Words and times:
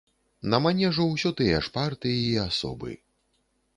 На 0.53 0.59
манежу 0.65 1.05
ўсё 1.09 1.31
тыя 1.41 1.59
ж 1.67 1.73
партыі 1.77 2.17
і 2.33 2.35
асобы. 2.47 2.91